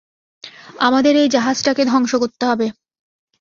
[0.79, 2.67] আমাদের এই জাহাজটাকে ধ্বংস করতে হবে।